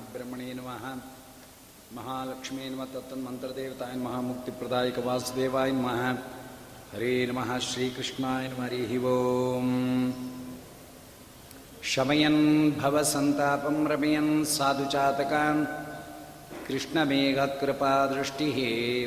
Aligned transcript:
ब्रह्मणे 0.00 0.54
नमः। 0.54 0.96
महालक्ष्मी 1.96 2.70
नम। 2.70 2.84
तत्तन्मन्त्रदेवताय 2.84 3.96
प्रदायक 4.50 4.98
वासुदेवाय 4.98 5.70
नमः। 5.70 6.12
हरे 6.94 7.26
नम। 7.26 7.58
श्रीकृष्णाय 7.58 8.48
कृष्ण 8.48 8.62
हरिः 8.62 9.04
ओम्। 9.04 10.12
शमयन् 11.82 12.72
भवसन्तापं 12.72 13.88
रमयन् 13.88 14.44
साधुचातकान् 14.44 15.66
कृष्णमेघकृपादृष्टिः 16.68 18.56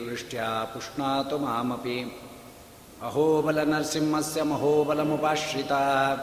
वृष्ट्या 0.10 0.64
पुष्णातु 0.64 1.38
मामपि। 1.38 2.20
महोबल 4.41 5.02
मुश्रिता 5.02 6.16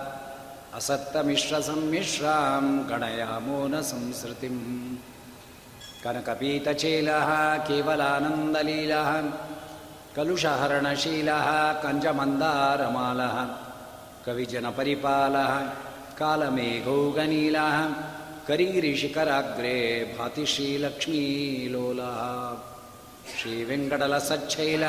असक्तमिश्रसम्मिश्रां 0.78 2.64
न 3.72 3.80
संसृतिम् 3.90 4.60
कनकपीतचेलः 6.04 7.30
केवलानन्दलीलः 7.68 9.10
कलुषहरणशीलः 10.16 11.48
कञ्जमन्दारमालः 11.82 13.36
कविजनपरिपालः 14.26 15.52
कालमेघौगनीलः 16.20 17.76
करीरिशिखराग्रे 18.48 19.76
भाति 20.16 20.46
श्रीलक्ष्मीलोलः 20.52 22.20
श्रीवेङ्कटलसच्छैल 23.34 24.84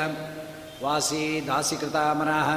वासी 0.84 1.24
दासीकृतामरः 1.48 2.50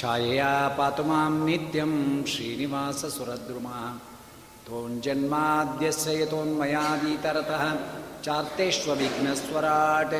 छायया 0.00 0.50
पातु 0.78 1.02
मां 1.08 1.30
नित्यं 1.46 1.92
श्रीनिवाससुरद्रुमः 2.32 3.78
त्वञ्जन्माद्यस्य 4.66 6.14
यतोन्मयादीतरतः 6.20 7.64
चार्तेष्वविघ्नस्वराट् 8.26 10.16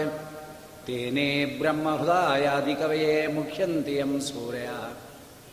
तेने 0.86 1.28
ब्रह्महृदायादिकवये 1.60 3.14
मुह्यन्ति 3.36 3.98
यं 3.98 4.12
सूर्यः 4.28 4.80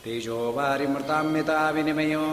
तेजो 0.04 0.38
वारिमृतां 0.56 1.24
यथा 1.36 1.60
विनिमयो 1.76 2.24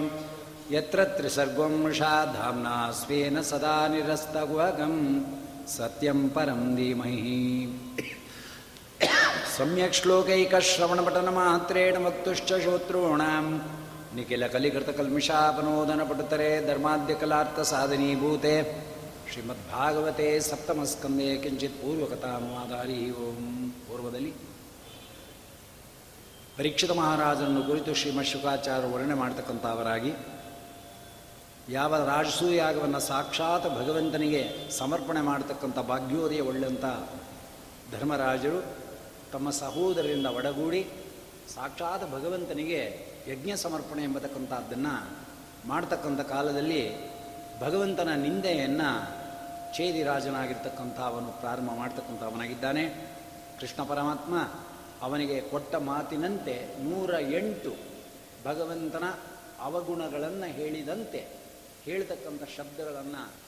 यत्र 0.75 1.03
त्रिसर्गो 1.17 1.67
मृषा 1.83 2.13
धाम्ना 2.35 2.75
स्वेन 3.01 3.41
सदा 3.51 3.75
निरस्तगुहगं 3.93 4.95
सत्यं 5.75 6.27
परं 6.35 6.61
धीमहि 6.75 7.39
ಸಮ್ಯಕ್ 9.61 9.93
ಶ್ಲೋಕೈಕ 9.93 10.55
ಶ್ರವಣ 10.55 11.01
ಪಠನ 11.01 11.29
ಮಾತ್ರೇಣ 11.29 11.97
ಮತ್ತುಶ್ಚ 11.97 12.53
ಶೋತ್ರೋಣಾಂ 12.63 13.47
ನಿಖಿಲ 14.15 14.47
ಕಲಿಕೃತ 14.47 14.89
ಕಲ್ಮಿಷಾಪನೋದನ 14.89 16.03
ಪಟುತರೆ 16.03 16.67
ಧರ್ಮಾಧ್ಯ 16.67 17.13
ಕಲಾರ್ಥ 17.13 17.59
ಸಾಧನೀಭೂತೆ 17.59 18.53
ಶ್ರೀಮದ್ಭಾಗವತೆ 19.31 20.39
ಸಪ್ತಮಸ್ಕಂದೆ 20.39 21.37
ಕಿಂಚಿತ್ 21.37 21.81
ಪೂರ್ವಕಥಾನುವಾದಾರಿ 21.81 23.11
ಓಂ 23.11 23.43
ಪೂರ್ವದಲ್ಲಿ 23.87 24.33
ಪರೀಕ್ಷಿತ 26.57 26.91
ಮಹಾರಾಜರನ್ನು 26.91 27.63
ಕುರಿತು 27.63 27.93
ಶ್ರೀಮತ್ 27.93 28.27
ಶುಕಾಚಾರ್ಯ 28.27 28.87
ವರ್ಣನೆ 28.87 29.13
ಮಾಡತಕ್ಕಂಥವರಾಗಿ, 29.13 30.11
ಯಾವ 31.69 32.05
ರಾಜಸೂಯಾಗವನ್ನು 32.05 32.99
ಸಾಕ್ಷಾತ್ 32.99 33.69
ಭಗವಂತನಿಗೆ 33.69 34.43
ಸಮರ್ಪಣೆ 34.71 35.21
ಮಾಡ್ತಕ್ಕಂಥ 35.21 35.79
ಭಾಗ್ಯೋದಯ 35.79 36.41
ಒಳ್ಳೆಯಂಥ 36.41 36.85
ಧರ್ಮರಾಜರು 37.91 38.80
ತಮ್ಮ 39.33 39.49
ಸಹೋದರರಿಂದ 39.49 40.25
ಒಡಗೂಡಿ 40.25 40.87
ಸಾಕ್ಷಾತ್ 41.55 42.11
ಭಗವಂತನಿಗೆ 42.11 43.11
ಯಜ್ಞ 43.27 43.55
ಸಮರ್ಪಣೆ 43.55 44.03
ಎಂಬತಕ್ಕಂಥದ್ದನ್ನು 44.03 45.21
ಮಾಡ್ತಕ್ಕಂಥ 45.67 46.21
ಕಾಲದಲ್ಲಿ 46.21 47.11
ಭಗವಂತನ 47.59 48.09
ನಿಂದೆಯನ್ನು 48.09 49.21
ಛೇದಿರಾಜನಾಗಿರ್ತಕ್ಕಂಥ 49.77 50.99
ಅವನು 50.99 51.31
ಪ್ರಾರಂಭ 51.31 51.71
ಮಾಡ್ತಕ್ಕಂಥವನಾಗಿದ್ದಾನೆ. 51.71 53.11
ಕೃಷ್ಣ 53.59 53.83
ಪರಮಾತ್ಮ 53.83 54.35
ಅವನಿಗೆ 55.01 55.41
ಕೊಟ್ಟ 55.41 55.75
ಮಾತಿನಂತೆ 55.75 56.75
ನೂರ 56.83 57.19
ಎಂಟು 57.19 57.75
ಭಗವಂತನ 58.45 59.03
ಅವಗುಣಗಳನ್ನು 59.59 60.51
ಹೇಳಿದಂತೆ 60.51 61.27
ಹೇಳ್ತಕ್ಕಂಥ 61.83 62.43
ಶಬ್ದಗಳನ್ನು 62.57 63.40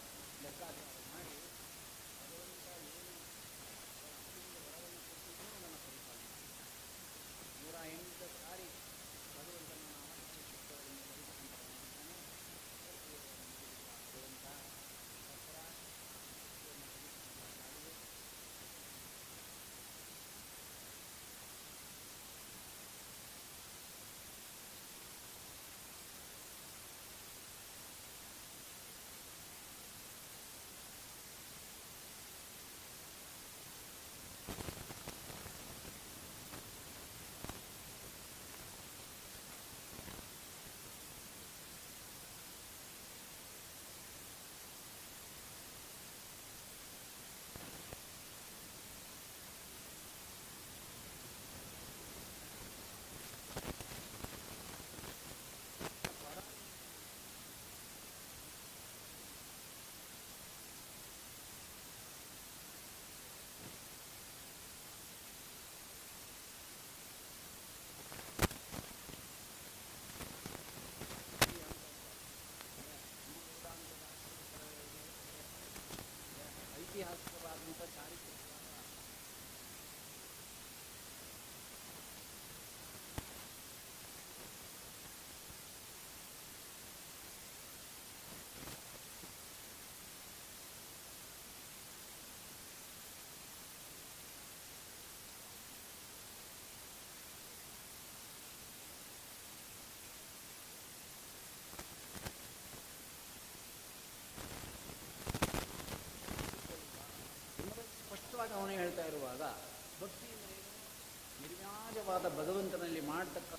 ನಿರ್ವ್ಯಾಜವಾದ 112.13 112.27
ಭಗವಂತನಲ್ಲಿ 112.39 113.01
ಮಾಡ್ತಕ್ಕ 113.12 113.51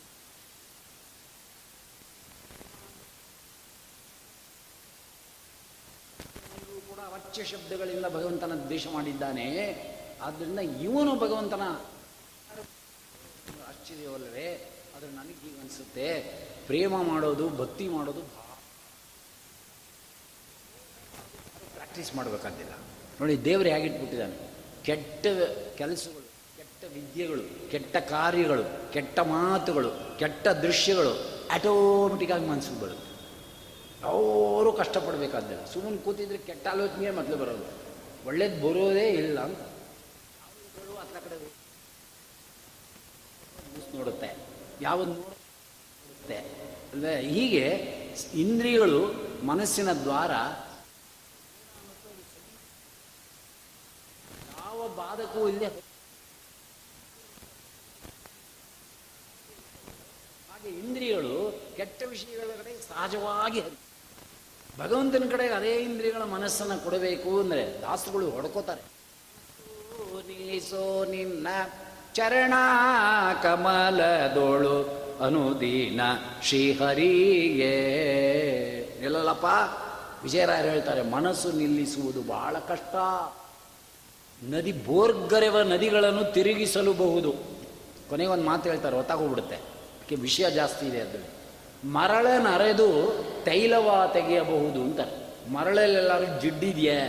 ಕೂಡ 6.88 7.00
ಶಬ್ದಗಳಿಂದ 7.52 8.06
ಭಗವಂತನ 8.18 8.54
ದ್ವೇಷ 8.66 8.86
ಮಾಡಿದ್ದಾನೆ. 8.96 9.46
ಆದ್ದರಿಂದ 10.26 10.60
ಇವನು 10.86 11.12
ಭಗವಂತನ 11.24 11.64
ಆಶ್ಚರ್ಯವಲ್ಲವೇ, 13.70 14.48
ಆದರೆ 14.94 15.10
ಈಗ 15.48 15.56
ಅನಿಸುತ್ತೆ. 15.60 16.08
ಪ್ರೇಮ 16.68 16.94
ಮಾಡೋದು, 17.10 17.46
ಭಕ್ತಿ 17.62 17.86
ಮಾಡೋದು 17.96 18.22
ಪ್ರಾಕ್ಟೀಸ್ 21.76 22.10
ಮಾಡಬೇಕಾದಿಲ್ಲ 22.18 22.74
ನೋಡಿ, 23.18 23.34
ದೇವರು 23.44 23.68
ಹೇಗಿಟ್ಬಿಟ್ಟಿದ್ದಾನೆ. 23.74 24.36
ಕೆಟ್ಟ 24.86 25.26
ಕೆಲಸಗಳು 25.78 26.23
ವಿದ್ಯೆಗಳು, 26.94 27.70
ಕೆಟ್ಟ 27.70 27.96
ಕಾರ್ಯಗಳು, 27.96 28.92
ಕೆಟ್ಟ 28.92 29.18
ಮಾತುಗಳು, 29.18 30.18
ಕೆಟ್ಟ 30.18 30.48
ದೃಶ್ಯಗಳು 30.48 31.42
ಆಟೋಮೆಟಿಕ್ಕಾಗಿ 31.50 32.44
ಮನಸ್ಸಿಗೆ 32.44 32.80
ಬರುತ್ತೆ. 32.80 33.14
ಅವರು 34.04 34.72
ಕಷ್ಟಪಡಬೇಕಾದ್ರೆ, 34.72 35.72
ಸುಮ್ಮನೆ 35.72 35.96
ಕೂತಿದ್ರೆ 35.96 36.38
ಕೆಟ್ಟ 36.38 36.66
ಆಲೋಚನೆ 36.66 37.10
ಮೊದಲು 37.10 37.36
ಬರೋದು 37.36 37.64
ಒಳ್ಳೇದು 38.26 38.68
ಬರೋದೇ 38.68 39.08
ಇಲ್ಲ 39.08 39.40
ಅಂತ. 39.40 39.58
ನೋಡುತ್ತೆ. 43.94 44.36
ಯಾವ 44.80 45.04
ನೋಡುತ್ತೆ? 45.04 46.34
ಅಂದರೆ 46.92 47.20
ಹೀಗೆ 47.20 47.68
ಇಂದ್ರಿಯಗಳು 48.34 49.06
ಮನಸ್ಸಿನ 49.46 49.92
ದ್ವಾರ. 49.92 50.30
ಯಾವ 54.58 54.88
ಬಾಧಕವೂ 54.88 55.48
ಇಲ್ಲ 55.48 55.83
ಹಾಗೆ 60.64 60.76
ಇಂದ್ರಿಯಗಳು 60.76 61.60
ಕೆಟ್ಟ 61.76 62.02
ವಿಷಯಗಳ 62.08 62.62
ಕಡೆ 62.62 62.72
ಸಹಜವಾಗಿ 62.72 63.60
ಹರಿ- 63.60 63.80
ಭಗವಂತನ 64.80 65.22
ಕಡೆ 65.30 65.48
ಅದೇ 65.48 65.76
ಇಂದ್ರಿಯಗಳ 65.76 66.22
ಮನಸ್ಸನ್ನು 66.22 66.84
ಕೊಡಬೇಕು 66.84 67.40
ಅಂದರೆ 67.40 67.82
ದಾಸುಗಳು 67.82 68.30
ಹೊಡ್ಕೋತಾರೆ. 68.30 68.80
ನೀಸೋ 70.28 71.04
ನಿನ್ನ 71.04 71.46
ಚರಣ 72.14 72.54
ಕಮಲದೋಳು 73.42 74.76
ಅನುದೀನ 75.24 76.00
ಶ್ರೀಹರಿಗೆ 76.42 77.74
ನಿಲ್ಲಲ್ಲಪ್ಪ 79.00 79.46
ವಿಜಯರಾಯರು 80.24 80.68
ಹೇಳ್ತಾರೆ, 80.68 81.02
ಮನಸ್ಸು 81.02 81.52
ನಿಲ್ಲಿಸುವುದು 81.52 82.22
ಬಹಳ 82.22 82.58
ಕಷ್ಟ. 82.58 82.94
ನದಿ 84.42 84.72
ಬೋರ್ಗರೆವ 84.72 85.62
ನದಿಗಳನ್ನು 85.62 86.32
ತಿರುಗಿಸಲು 86.32 86.92
ಬಹುದು. 86.92 87.34
ಕೊನೆಗೆ 88.10 88.30
ಒಂದು 88.30 88.44
ಮಾತು 88.44 88.68
ಹೇಳ್ತಾರೆ 88.68 88.96
ಹೊತ್ತಾಗೋಗ್ಬಿಡುತ್ತೆ 88.96 89.73
ಅದಕ್ಕೆ 90.04 90.22
ವಿಷಯ 90.22 90.50
ಜಾಸ್ತಿ 90.50 90.86
ಇದೆ 90.86 91.00
ಅದು 91.00 91.18
ಮರಳ 91.88 92.26
ನರೆದು 92.38 92.88
ತೈಲವ 93.44 94.10
ತೆಗೆಯಬಹುದು 94.12 94.82
ಅಂತ 94.82 95.00
ಮರಳಲ್ಲೆಲ್ಲಾದ್ರೂ 95.52 96.40
ಜಿಡ್ಡಿದೆಯೇ 96.40 97.00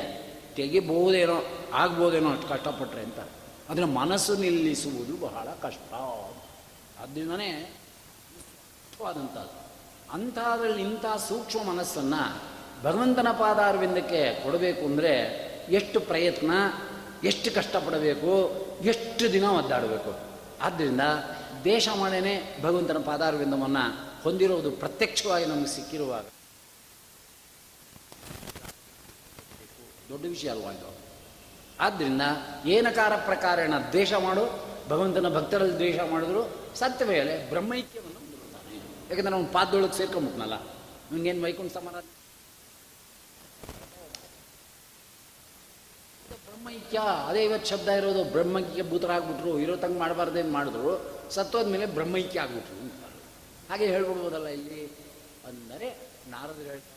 ತೆಗಿಬಹುದೇನೋ 0.55 1.43
ಆಗ್ಬೋದೇನೋ 1.73 2.31
ಅಷ್ಟು 2.31 2.47
ಕಷ್ಟಪಟ್ಟರೆ 2.47 3.01
ಅಂತ 3.01 3.19
ಅದನ್ನು 3.69 3.87
ಮನಸ್ಸು 3.87 4.35
ನಿಲ್ಲಿಸುವುದು 4.35 5.17
ಬಹಳ 5.17 5.47
ಕಷ್ಟ. 5.61 5.93
ಅದರಿಂದನೇ 7.01 7.47
ಇಷ್ಟವಾದಂಥದ್ದು. 7.47 9.71
ಅಂಥದ್ರಲ್ಲಿ 10.13 10.81
ಇಂಥ 10.81 11.05
ಸೂಕ್ಷ್ಮ 11.27 11.63
ಮನಸ್ಸನ್ನು 11.63 12.41
ಭಗವಂತನ 12.83 13.31
ಪಾದಾರವಿಂದಕ್ಕೆ 13.31 14.43
ಕೊಡಬೇಕು 14.43 14.85
ಅಂದರೆ 14.85 15.45
ಎಷ್ಟು 15.69 15.99
ಪ್ರಯತ್ನ, 15.99 16.51
ಎಷ್ಟು 17.23 17.55
ಕಷ್ಟಪಡಬೇಕು, 17.55 18.51
ಎಷ್ಟು 18.83 19.33
ದಿನ 19.33 19.43
ಒದ್ದಾಡಬೇಕು. 19.43 20.19
ಆದ್ದರಿಂದ 20.61 21.01
ದೇಶ 21.69 21.87
ಮಾಡೇನೆ 22.01 22.33
ಭಗವಂತನ 22.63 22.99
ಪಾದಾರವಿಂದವನ್ನು 23.09 23.83
ಹೊಂದಿರುವುದು 24.23 24.69
ಪ್ರತ್ಯಕ್ಷವಾಗಿ 24.81 25.45
ನಮಗೆ 25.51 25.69
ಸಿಕ್ಕಿರುವಾಗ. 25.75 26.25
ದೊಡ್ಡ 30.09 30.23
ವಿಷಯ 30.33 30.49
ಅಲ್ವಾ 30.55 30.71
ಇದು? 30.71 30.89
ಆದ್ದರಿಂದ 31.85 32.23
ಏನಕಾರ 32.75 33.13
ಪ್ರಕಾರೇಣ 33.29 33.73
ದ್ವೇಷ 33.93 34.13
ಮಾಡು, 34.25 34.43
ಭಗವಂತನ 34.89 35.29
ಭಕ್ತರಲ್ಲಿ 35.37 35.75
ದ್ವೇಷ 35.81 35.97
ಮಾಡಿದ್ರು 36.11 36.41
ಸತ್ಯ 36.81 37.05
ವೇಳೆ 37.05 37.33
ಬ್ರಹ್ಮೈಕ್ಯವನ್ನು 37.49 38.19
ಹೊಂದಿರುತ್ತಾನೆ 38.19 38.75
ಯಾಕಂದ್ರೆ 39.09 39.35
ಅವನು 39.37 39.49
ಪಾದದೊಳಗೆ 39.55 39.97
ಸೇರ್ಕೊಂಬಿಟ್ನಲ್ಲ, 39.97 40.57
ನಿಮ್ಗೇನು 41.11 41.43
ವೈಕುಂಠ 41.45 41.71
ಸಮಾನ 41.77 41.95
ಬ್ರಹ್ಮೈಕ್ಯ, 46.45 46.99
ಅದೇ 47.29 47.41
ಇವತ್ತು 47.45 47.67
ಶಬ್ದ 47.73 47.89
ಇರೋದು 47.99 48.23
ಬ್ರಹ್ಮೈಕ್ಯ 48.35 48.83
ಭೂತರಾಗ್ಬಿಟ್ರು, 48.93 49.51
ಇರೋ 49.65 49.75
ತಂಗೆ 49.83 49.99
ಮಾಡಬಾರ್ದೇನು 50.03 50.53
ಮಾಡಿದ್ರು 50.57 50.93
ಸತ್ತೋದ್ಮೇಲೆ 51.29 51.85
ಬ್ರಹ್ಮೈಕ್ಯ 51.85 52.39
ಆಗ್ಬಿಟ್ರು 52.39 52.75
ಹಾಗೆ 53.69 53.85
ಹೇಳ್ಬಿಡ್ಬೋದಲ್ಲ 53.87 54.47
ಇಲ್ಲಿ? 54.47 54.81
ಅಂದರೆ 55.47 55.87
ನಾರದರು 56.27 56.63
ಹೇಳ್ತಾರೆ 56.63 56.91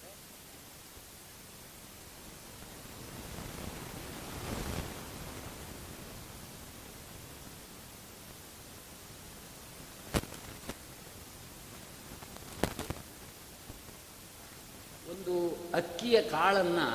ಒಂದು 15.11 15.35
ಅಕ್ಕಿಯ 15.75 16.23
ಕಾಳನ್ನು 16.23 16.87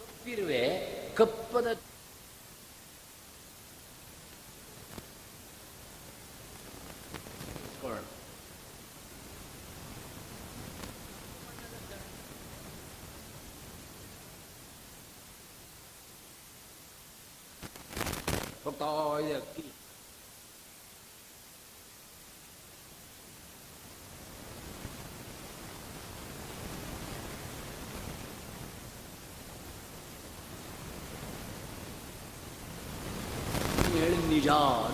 ಕಪ್ಪಿರುವೆ 0.00 0.62
ಕಪ್ಪದ 1.14 1.68
con 18.68 18.74
tôi 18.78 19.22
là 19.22 19.40
cái 19.54 19.64
Hãy 34.00 34.10
subscribe 34.10 34.40
cho 34.44 34.90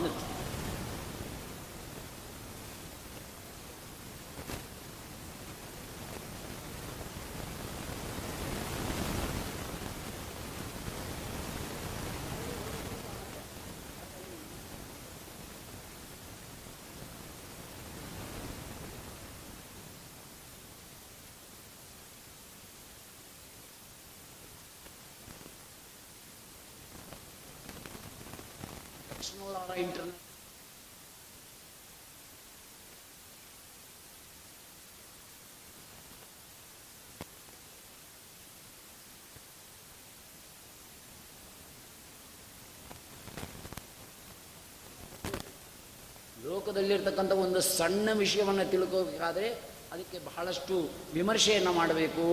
ಲೋಕದಲ್ಲಿರ್ತಕ್ಕಂಥ 46.45 47.33
ಒಂದು 47.33 47.61
ಸಣ್ಣ 47.61 48.09
ವಿಷಯವನ್ನು 48.13 48.71
ತಿಳ್ಕೋಬೇಕಾದ್ರೆ 48.71 49.49
ಅದಕ್ಕೆ 49.93 50.19
ಬಹಳಷ್ಟು 50.19 50.91
ವಿಮರ್ಶೆಯನ್ನು 51.15 51.73
ಮಾಡಬೇಕು. 51.73 52.27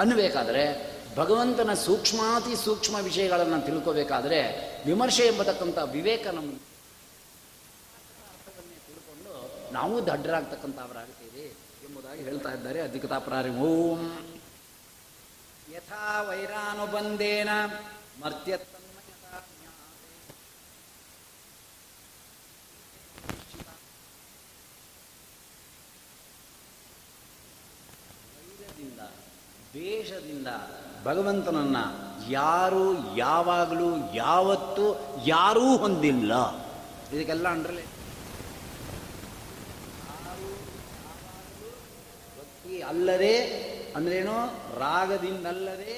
ಅನ್ನಬೇಕಾದ್ರೆ 0.00 0.64
ಭಗವಂತನ 1.16 1.74
ಸೂಕ್ಷ್ಮಾತಿ 1.74 2.64
ಸೂಕ್ಷ್ಮ 2.64 2.96
ವಿಷಯಗಳನ್ನು 2.98 3.66
ತಿಳ್ಕೋಬೇಕಾದ್ರೆ 3.66 4.67
ವಿಮರ್ಶೆ 4.88 5.26
ಎಂಬತಕ್ಕಂಥ 5.26 5.78
ವಿವೇಕ 5.92 6.26
ನಮ್ಮ 6.28 6.50
ತಿಳ್ಕೊಂಡು 8.86 9.34
ನಾವು 9.72 10.06
ದಡ್ಡರಾಗ್ತಕ್ಕಂಥವರಾಗ್ತೀವಿ 10.06 11.44
ಎಂಬುದಾಗಿ 11.86 12.22
ಹೇಳ್ತಾ 12.22 12.50
ಇದ್ದಾರೆ 12.50 12.80
ಅಧಿಕತಾ 12.80 13.18
ಪ್ರಾರಿ 13.18 13.50
ಓಂ. 13.66 14.02
ಯಥಾ 15.74 16.02
ವೈರಾನುಬಂಧೇನ 16.22 17.50
ಮರ್ತ್ಯ 18.20 18.54
ದ್ವೇಷದಿಂದ 29.72 30.48
ಭಗವಂತನನ್ನ 31.04 31.78
ಯಾರು 32.30 32.84
ಯಾವಾಗಲೂ 33.16 33.88
ಯಾವತ್ತೂ 34.14 34.84
ಯಾರೂ 35.26 35.76
ಹೊಂದಿಲ್ಲ. 35.76 36.32
ಇದಕ್ಕೆಲ್ಲ 37.12 37.48
ಅಂದ್ರಲ್ಲಿ 37.48 37.84
ಭಕ್ತಿ 42.38 42.82
ಅಲ್ಲದೆ 42.82 43.34
ಅಂದ್ರೇನು? 43.96 44.36
ರಾಗದಿಂದಲ್ಲದೆ 44.80 45.94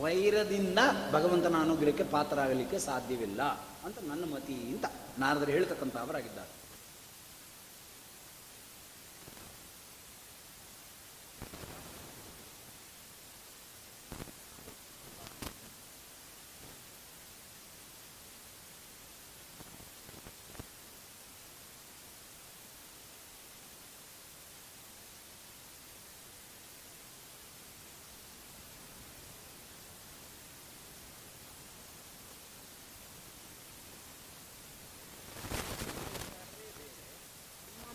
ವೈರದಿಂದ 0.00 0.80
ಭಗವಂತನ 1.12 1.56
ಅನುಗ್ರಹಕ್ಕೆ 1.60 2.04
ಪಾತ್ರರಾಗಲಿಕ್ಕೆ 2.12 2.78
ಸಾಧ್ಯವಿಲ್ಲ 2.80 3.40
ಅಂತ 3.84 3.98
ನನ್ನ 4.02 4.24
ಮತಿ 4.34 4.56
ಅಂತ 4.72 4.86
ನಾರದರು 5.18 5.50
ಹೇಳ್ತಕ್ಕಂಥ 5.50 5.96
ಅವರಾಗಿದ್ದಾರೆ 5.96 6.52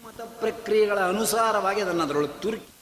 ಮತ 0.05 0.31
ಪ್ರಕ್ರಿಯೆಗಳ 0.43 0.99
ಅನುಸಾರವಾಗಿ 1.07 1.81
ಅದನ್ನು 1.81 2.03
ಅದರೊಳಗೆ 2.03 2.35
ತುರುಕಿ 2.41 2.72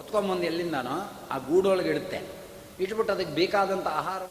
ಹೊತ್ಕೊಂಬಂದು 0.08 0.42
ಎಲ್ಲಿಂದನೋ 0.42 0.94
ಆ 1.30 1.38
ಗೂಡೊಳಗೆ 1.38 1.88
ಇಡುತ್ತೆ. 1.88 2.18
ಇಟ್ಬಿಟ್ಟು 2.80 3.12
ಅದಕ್ಕೆ 3.12 3.34
ಬೇಕಾದಂಥ 3.34 3.86
ಆಹಾರ 3.86 4.22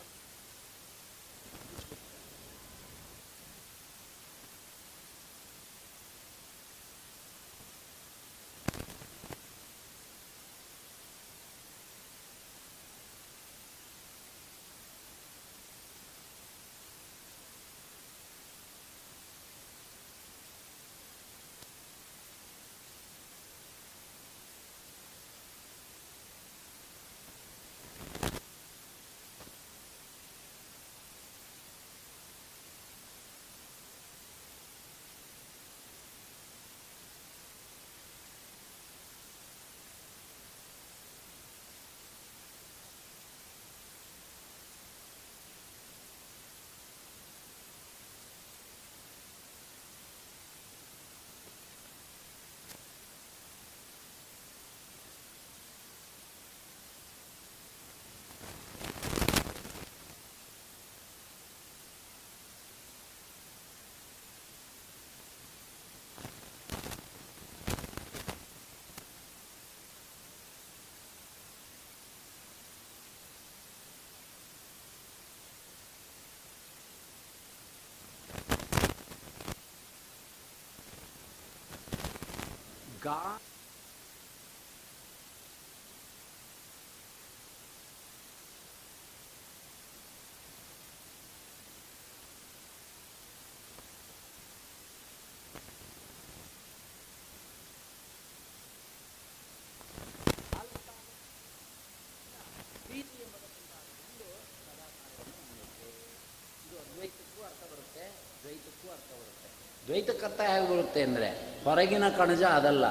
ಬರುತ್ತೆ 107.71 108.05
ದ್ವೈತಕ್ಕೂ 108.41 108.87
ಅರ್ಥ 108.91 109.11
ಬರುತ್ತೆ. 109.13 109.49
ದ್ವೈತಕ್ಕೆ 109.87 110.25
ಅರ್ಥ 110.25 110.41
ಹೇಗೆ 110.47 110.67
ಬರುತ್ತೆ 110.71 111.01
ಅಂದರೆ 111.03 111.29
ಹೊರಗಿನ 111.67 112.05
ಕಣಜ 112.17 112.43
ಅದಲ್ಲ. 112.57 112.85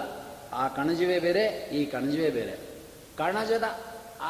ಆ 0.52 0.64
ಕಣಜವೇ 0.68 1.18
ಬೇರೆ, 1.26 1.45
ಈ 1.78 1.80
ಕಣಜವೇ 1.87 2.30
ಬೇರೆ. 2.30 2.54
ಕಣಜದ 3.16 3.66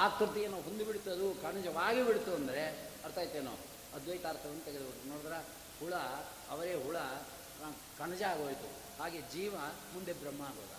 ಆಕೃತಿಯನ್ನು 0.05 0.59
ಹೊಂದಿಬಿಡ್ತು 0.67 1.11
ಅದು, 1.11 1.27
ಕಣಜವಾಗಿ 1.43 2.03
ಬಿಡ್ತು 2.03 2.31
ಅಂದರೆ 2.35 2.63
ಅರ್ಥ 3.05 3.19
ಆಯ್ತೇನೋ? 3.19 3.55
ಅದ್ವೈತ 3.95 4.27
ಅರ್ಥವನ್ನು 4.27 4.65
ತೆಗೆದುಬಿಟ್ಟು 4.65 5.09
ನೋಡಿದ್ರೆ, 5.09 5.39
ಹುಳ, 5.81 5.95
ಅವರೇ 6.53 6.75
ಹುಳ 6.85 6.97
ಕಣಜ 7.99 8.23
ಆಗೋಯ್ತು. 8.23 8.69
ಹಾಗೆ 9.01 9.21
ಜೀವ 9.35 9.55
ಮುಂದೆ 9.95 10.13
ಬ್ರಹ್ಮ 10.13 10.43
ಆಗೋದ. 10.43 10.75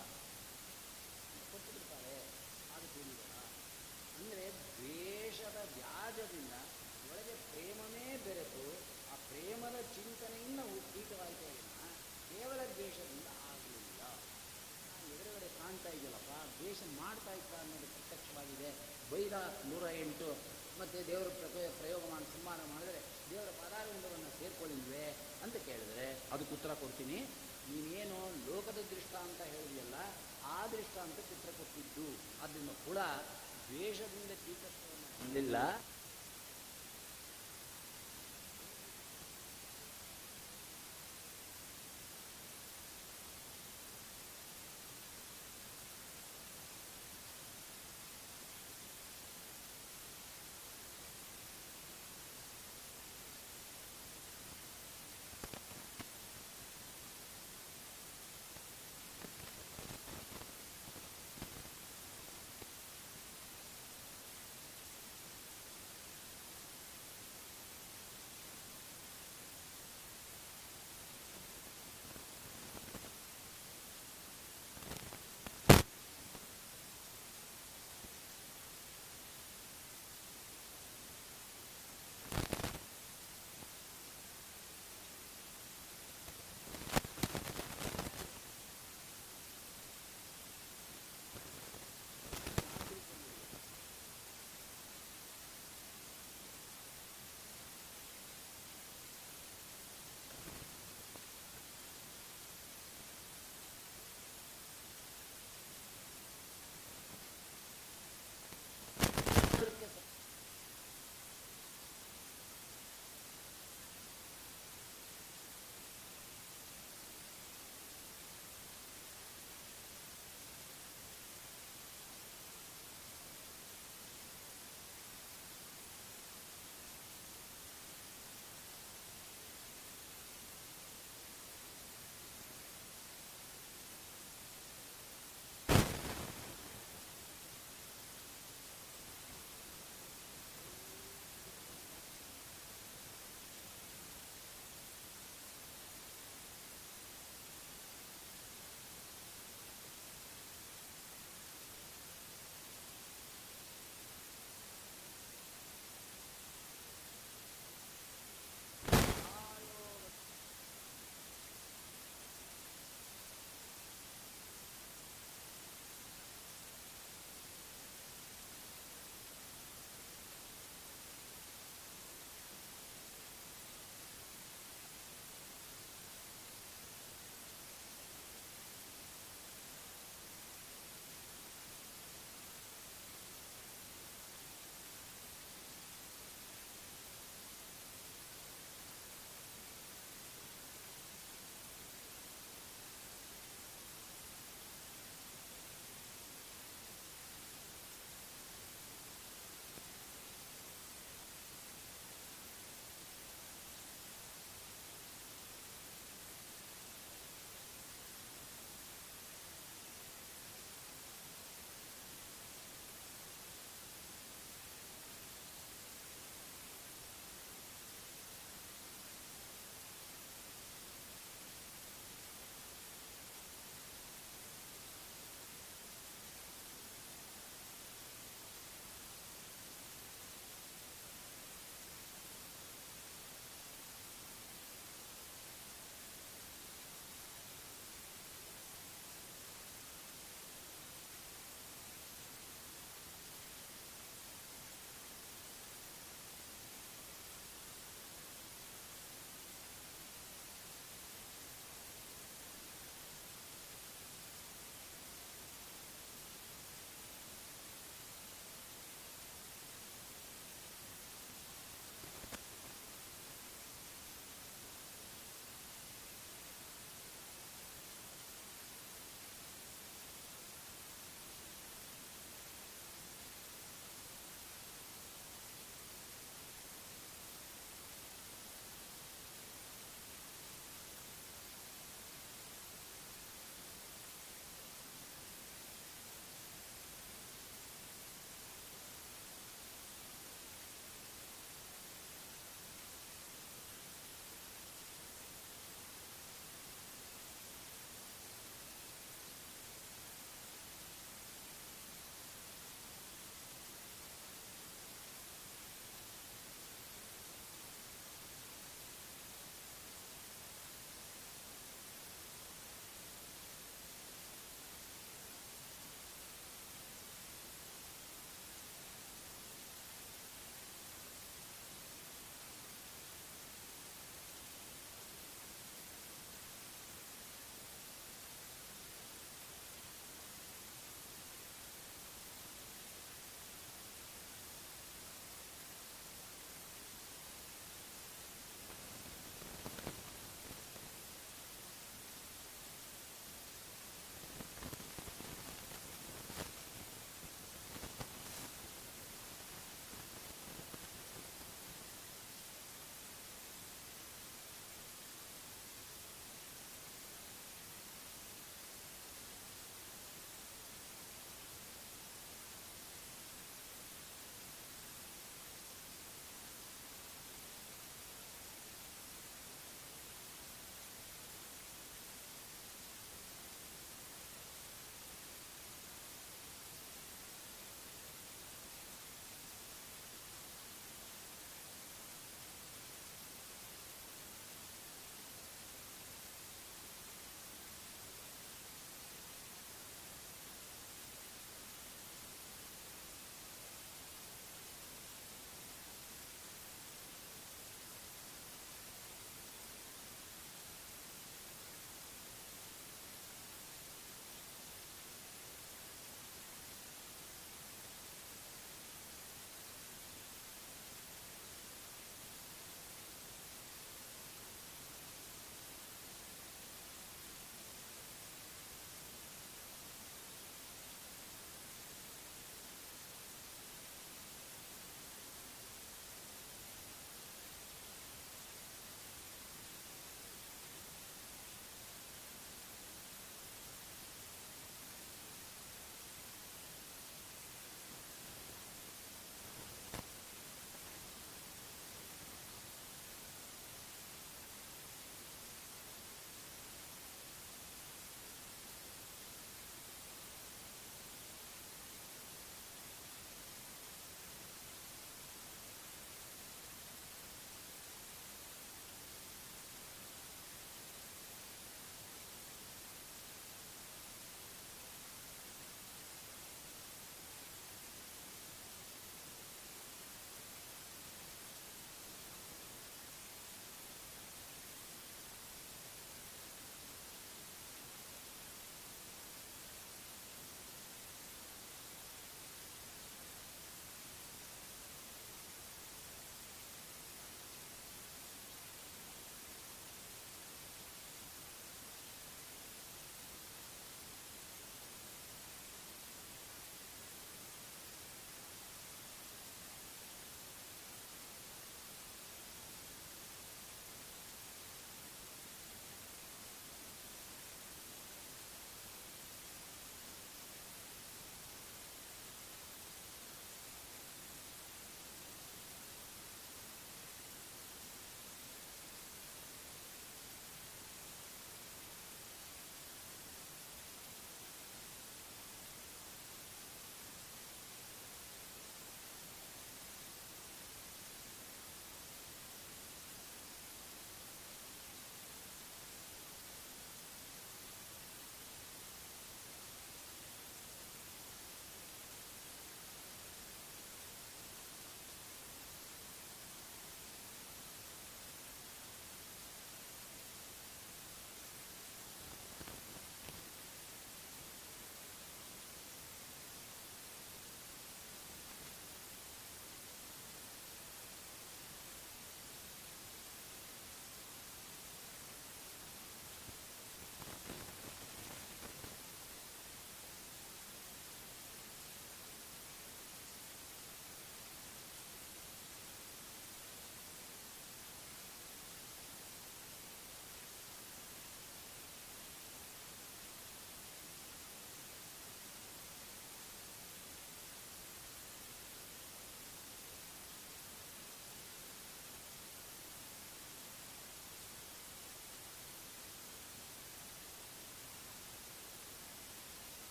ಅಂದರೆ 4.18 4.46
ದ್ವೇಷದ 4.78 5.58
ವ್ಯಾಜದಿಂದ 5.76 6.54
ಒಳಗೆ 7.10 7.34
ಪ್ರೇಮನೇ 7.52 8.08
ಬೆರೆತು, 8.26 8.66
ಆ 9.12 9.16
ಪ್ರೇಮದ 9.30 9.78
ಚಿಂತನೆಯಿಂದ 9.96 10.62
ಉದ್ದೀತವಾಯಿತು 10.78 11.50
ಕೇವಲ 12.30 12.60
ದ್ವೇಷದಿಂದ 12.76 13.28
ಕಾಣ್ತಾ 15.68 15.90
ಇದೆಯಲ್ಲಪ್ಪ? 15.90 16.34
ದ್ವೇಷ 16.58 16.82
ಮಾಡ್ತಾ 17.00 17.32
ಇತ್ತ 17.40 17.54
ಅನ್ನೋದು 17.62 17.88
ಪ್ರತ್ಯಕ್ಷವಾಗಿದೆ. 17.96 18.70
ಬೈದ 19.12 19.34
ನೂರ 19.72 19.86
ಎಂಟು. 20.04 20.30
ಮತ್ತು 20.80 20.98
ದೇವರ 21.08 21.28
ಪ್ರಯೋಗ 21.28 21.72
ಪ್ರಯೋಗ 21.80 22.02
ಮಾಡಿ 22.12 22.26
ಸಂಹಾರ 22.36 22.60
ಮಾಡಿದರೆ 22.74 23.00
ದೇವರ 23.32 23.50
ಪದಾರವಿಂದವನ್ನು 23.64 24.30
ಸೇರ್ಕೊಳ್ಳಿಲ್ವೇ 24.40 25.06
ಅಂತ 25.44 25.56
ಕೇಳಿದ್ರೆ 25.68 26.06
ಅದಕ್ಕೆ 26.32 26.54
ಉತ್ತರ 26.58 26.74
ಕೊಡ್ತೀನಿ. 26.74 27.18
ನೀನೇನು 27.72 28.20
ಲೋಕದ 28.48 28.80
ದೃಷ್ಟಾಂತ 28.94 29.40
ಹೇಳಿದೆಯಲ್ಲ, 29.54 29.98
ಆ 30.56 30.58
ದೃಷ್ಟಾಂತ 30.68 31.18
ಚಿತ್ರ 31.30 31.50
ಕೊಟ್ಟಿದ್ದು. 31.60 32.08
ಅದನ್ನು 32.44 32.74
ಹುಳ 32.86 33.00
ದ್ವೇಷದಿಂದ 33.68 34.34
ಕೀಟತ್ವವನ್ನು 34.44 35.10
ಹೊಂದಿಲ್ಲ. 35.20 35.58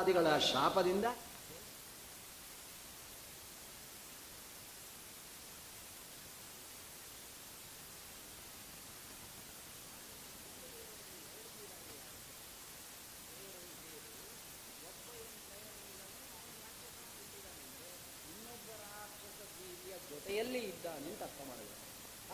ದುರ್ವಾಸಾದಿಗಳ 0.00 0.38
ಶಾಪದಿಂದ 0.52 1.06
ಜೊತೆಯಲ್ಲಿ 20.10 20.60
ಇದ್ದಾನೆ 20.64 21.06
ಅಂತ 21.12 21.22
ಅರ್ಥ 21.22 21.40
ಮಾಡಬೇಕು 21.48 21.76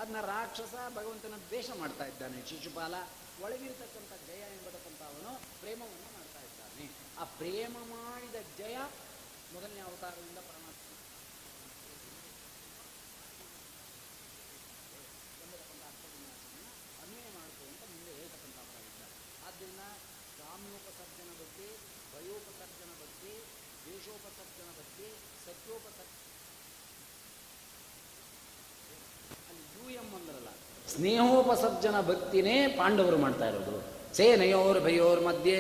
ಅದನ್ನ 0.00 0.20
ರಾಕ್ಷಸ 0.26 0.74
ಭಗವಂತನ 0.94 1.36
ದ್ವೇಷ 1.48 1.68
ಮಾಡ್ತಾ 1.80 2.04
ಇದ್ದಾನೆ. 2.06 2.38
ಶಿಶುಪಾಲ 2.48 2.94
ಒಳಗಿರ್ತಕ್ಕಂಥ 3.42 4.12
ಜಯ 4.28 4.42
ಎಂಬತಕ್ಕಂಥ 4.56 5.00
ಅವನು 5.02 5.32
ಪ್ರೇಮವನ್ನು 5.60 6.10
ಇದ್ದಾನೆ 6.76 6.88
ಆ 7.20 7.24
ಪ್ರೇಮ 7.38 7.74
ಮಾಡಿದ 7.92 8.36
ಜಯ 8.58 8.76
ಮೊದಲನೇ 9.54 9.80
ಅವತಾರದಿಂದ 9.88 10.40
ಪರಮಾತ್ಮ. 10.48 10.82
ಎಂಬತಕ್ಕಂಥ 15.42 15.82
ಅರ್ಥವಿನ್ಯಾಸವನ್ನು 15.90 16.72
ಅನ್ವಯ 17.02 17.28
ಮುಂದೆ 17.92 18.12
ಹೇಳ್ತಕ್ಕಂಥ 18.18 18.56
ಅವರಾಗಿದ್ದ 18.64 19.02
ಆದ್ದರಿಂದ 19.48 19.82
ಕಾಮ್ಯೋಪಸರ್ಜನ 20.40 21.30
ಬಗ್ಗೆ, 21.40 21.68
ಭಯೋಪಸರ್ಜನ 22.14 22.92
ಬಗ್ಗೆ, 23.02 23.32
ದೇಶೋಪಸರ್ಜನ 23.86 24.70
ಬಗ್ಗೆ 24.80 25.08
ಸತ್ಯೋಪಸರ್ಜನ 25.46 26.12
ಅಲ್ಲಿ 29.48 29.64
ಯು 29.76 29.86
ಎಂ 30.00 30.08
ಅಂದ್ರಲ್ಲ, 30.18 30.50
ಸ್ನೇಹೋಪಸರ್ಜನ 30.94 31.96
ಭಕ್ತಿನೇ 32.10 32.56
ಪಾಂಡವರು 32.78 33.18
ಮಾಡ್ತಾ 33.24 33.46
ಇರೋದು. 33.52 33.76
ಸೇನೆಯೋರ್ 34.18 34.78
ಭಯೋರ್ 34.84 35.20
ಮಧ್ಯೆ 35.26 35.58